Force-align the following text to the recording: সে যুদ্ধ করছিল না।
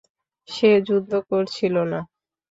সে 0.49 0.69
যুদ্ধ 0.87 1.11
করছিল 1.29 1.75
না। 1.91 1.99